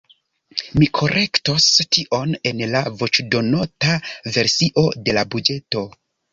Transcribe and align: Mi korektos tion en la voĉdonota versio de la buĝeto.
Mi 0.83 0.87
korektos 0.99 1.67
tion 1.97 2.33
en 2.53 2.65
la 2.73 2.83
voĉdonota 3.03 4.01
versio 4.41 4.89
de 5.07 5.19
la 5.21 5.29
buĝeto. 5.37 5.89